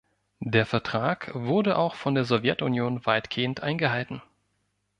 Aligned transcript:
Der 0.39 0.65
Vertrag 0.65 1.29
wurde 1.35 1.77
auch 1.77 1.93
von 1.93 2.15
der 2.15 2.23
Sowjetunion 2.25 3.05
weitgehend 3.05 3.61
eingehalten. 3.61 4.23